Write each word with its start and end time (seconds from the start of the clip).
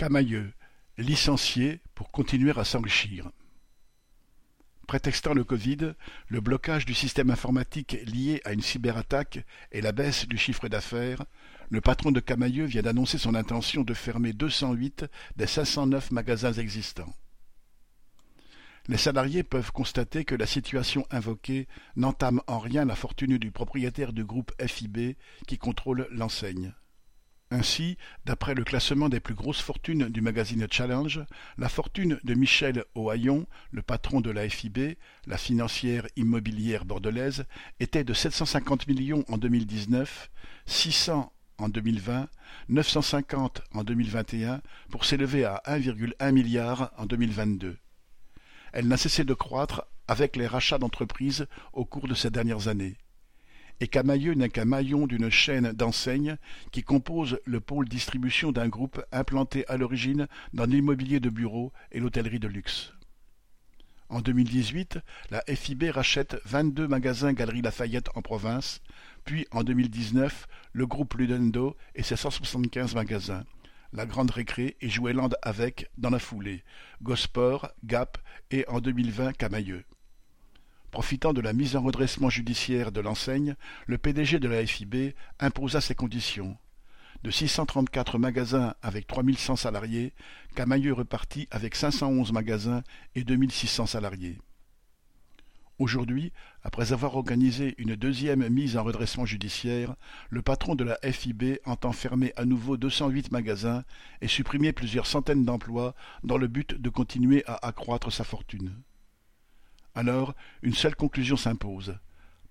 Camaïeu, 0.00 0.54
licencié 0.96 1.82
pour 1.94 2.10
continuer 2.10 2.54
à 2.56 2.64
s'enrichir. 2.64 3.30
Prétextant 4.88 5.34
le 5.34 5.44
Covid, 5.44 5.92
le 6.28 6.40
blocage 6.40 6.86
du 6.86 6.94
système 6.94 7.28
informatique 7.28 7.98
lié 8.06 8.40
à 8.46 8.54
une 8.54 8.62
cyberattaque 8.62 9.44
et 9.72 9.82
la 9.82 9.92
baisse 9.92 10.26
du 10.26 10.38
chiffre 10.38 10.68
d'affaires, 10.68 11.22
le 11.68 11.82
patron 11.82 12.12
de 12.12 12.20
Camaïeu 12.20 12.64
vient 12.64 12.80
d'annoncer 12.80 13.18
son 13.18 13.34
intention 13.34 13.82
de 13.82 13.92
fermer 13.92 14.32
208 14.32 15.04
des 15.36 15.46
509 15.46 16.12
magasins 16.12 16.54
existants. 16.54 17.12
Les 18.88 18.96
salariés 18.96 19.42
peuvent 19.42 19.70
constater 19.70 20.24
que 20.24 20.34
la 20.34 20.46
situation 20.46 21.06
invoquée 21.10 21.68
n'entame 21.94 22.40
en 22.46 22.58
rien 22.58 22.86
la 22.86 22.96
fortune 22.96 23.36
du 23.36 23.50
propriétaire 23.50 24.14
du 24.14 24.24
groupe 24.24 24.52
FIB 24.66 25.18
qui 25.46 25.58
contrôle 25.58 26.08
l'enseigne. 26.10 26.72
Ainsi, 27.52 27.98
d'après 28.26 28.54
le 28.54 28.62
classement 28.62 29.08
des 29.08 29.18
plus 29.18 29.34
grosses 29.34 29.60
fortunes 29.60 30.08
du 30.08 30.20
magazine 30.20 30.68
Challenge, 30.70 31.20
la 31.58 31.68
fortune 31.68 32.20
de 32.22 32.34
Michel 32.34 32.84
Ohaillon, 32.94 33.44
le 33.72 33.82
patron 33.82 34.20
de 34.20 34.30
la 34.30 34.48
FIB, 34.48 34.96
la 35.26 35.36
financière 35.36 36.06
immobilière 36.14 36.84
bordelaise, 36.84 37.46
était 37.80 38.04
de 38.04 38.14
750 38.14 38.86
millions 38.86 39.24
en 39.26 39.36
2019, 39.36 40.30
600 40.66 41.32
en 41.58 41.68
2020, 41.68 42.28
950 42.68 43.62
en 43.74 43.82
2021, 43.82 44.62
pour 44.88 45.04
s'élever 45.04 45.44
à 45.44 45.60
1,1 45.66 46.30
milliard 46.30 46.92
en 46.98 47.06
2022. 47.06 47.76
Elle 48.72 48.86
n'a 48.86 48.96
cessé 48.96 49.24
de 49.24 49.34
croître 49.34 49.86
avec 50.06 50.36
les 50.36 50.46
rachats 50.46 50.78
d'entreprises 50.78 51.48
au 51.72 51.84
cours 51.84 52.06
de 52.06 52.14
ces 52.14 52.30
dernières 52.30 52.68
années 52.68 52.96
et 53.80 53.88
Camaïeu 53.88 54.34
n'est 54.34 54.50
qu'un 54.50 54.66
maillon 54.66 55.06
d'une 55.06 55.30
chaîne 55.30 55.72
d'enseignes 55.72 56.36
qui 56.70 56.82
compose 56.82 57.40
le 57.46 57.60
pôle 57.60 57.88
distribution 57.88 58.52
d'un 58.52 58.68
groupe 58.68 59.02
implanté 59.10 59.66
à 59.68 59.76
l'origine 59.78 60.28
dans 60.52 60.66
l'immobilier 60.66 61.18
de 61.18 61.30
bureau 61.30 61.72
et 61.90 61.98
l'hôtellerie 61.98 62.38
de 62.38 62.48
luxe. 62.48 62.92
En 64.10 64.20
2018, 64.20 64.98
la 65.30 65.42
FIB 65.46 65.90
rachète 65.90 66.36
22 66.44 66.88
magasins 66.88 67.32
Galerie 67.32 67.62
Lafayette 67.62 68.10
en 68.16 68.22
province, 68.22 68.82
puis 69.24 69.46
en 69.52 69.62
2019, 69.62 70.48
le 70.72 70.86
groupe 70.86 71.14
Ludendo 71.14 71.76
et 71.94 72.02
ses 72.02 72.16
175 72.16 72.94
magasins. 72.94 73.44
La 73.92 74.06
Grande 74.06 74.30
Récré 74.30 74.76
et 74.80 74.88
Joueland 74.88 75.30
avec, 75.42 75.90
dans 75.96 76.10
la 76.10 76.18
foulée, 76.18 76.64
Gosport, 77.02 77.70
Gap 77.84 78.18
et 78.50 78.66
en 78.68 78.80
2020 78.80 79.32
Camailleux. 79.32 79.84
Profitant 80.90 81.32
de 81.32 81.40
la 81.40 81.52
mise 81.52 81.76
en 81.76 81.82
redressement 81.82 82.30
judiciaire 82.30 82.90
de 82.90 83.00
l'enseigne, 83.00 83.54
le 83.86 83.96
PDG 83.96 84.40
de 84.40 84.48
la 84.48 84.66
FIB 84.66 85.14
imposa 85.38 85.80
ses 85.80 85.94
conditions. 85.94 86.56
De 87.22 87.30
634 87.30 88.18
magasins 88.18 88.74
avec 88.82 89.06
3100 89.06 89.56
salariés, 89.56 90.12
Camailleux 90.56 90.94
repartit 90.94 91.46
avec 91.50 91.76
511 91.76 92.32
magasins 92.32 92.82
et 93.14 93.22
2600 93.22 93.86
salariés. 93.86 94.38
Aujourd'hui, 95.78 96.32
après 96.64 96.92
avoir 96.92 97.16
organisé 97.16 97.74
une 97.78 97.94
deuxième 97.94 98.48
mise 98.48 98.76
en 98.76 98.82
redressement 98.82 99.24
judiciaire, 99.24 99.94
le 100.28 100.42
patron 100.42 100.74
de 100.74 100.84
la 100.84 100.98
FIB 101.02 101.60
entend 101.64 101.92
fermer 101.92 102.32
à 102.36 102.44
nouveau 102.44 102.76
208 102.76 103.30
magasins 103.32 103.84
et 104.20 104.28
supprimer 104.28 104.72
plusieurs 104.72 105.06
centaines 105.06 105.44
d'emplois 105.44 105.94
dans 106.24 106.36
le 106.36 106.48
but 106.48 106.74
de 106.74 106.88
continuer 106.90 107.44
à 107.46 107.66
accroître 107.66 108.12
sa 108.12 108.24
fortune. 108.24 108.72
Alors, 109.94 110.34
une 110.62 110.74
seule 110.74 110.96
conclusion 110.96 111.36
s'impose. 111.36 111.98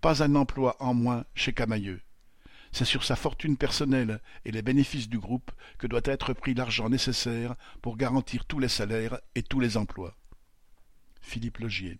Pas 0.00 0.22
un 0.22 0.34
emploi 0.34 0.76
en 0.80 0.94
moins 0.94 1.24
chez 1.34 1.52
Camaïeux. 1.52 2.00
C'est 2.72 2.84
sur 2.84 3.04
sa 3.04 3.16
fortune 3.16 3.56
personnelle 3.56 4.20
et 4.44 4.52
les 4.52 4.62
bénéfices 4.62 5.08
du 5.08 5.18
groupe 5.18 5.50
que 5.78 5.86
doit 5.86 6.00
être 6.04 6.32
pris 6.32 6.54
l'argent 6.54 6.88
nécessaire 6.88 7.54
pour 7.82 7.96
garantir 7.96 8.44
tous 8.44 8.58
les 8.58 8.68
salaires 8.68 9.18
et 9.34 9.42
tous 9.42 9.60
les 9.60 9.76
emplois. 9.76 10.14
Philippe 11.20 11.58
Logier 11.58 11.96